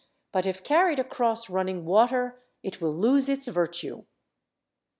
[0.31, 4.03] but if carried across running water it will lose its virtue.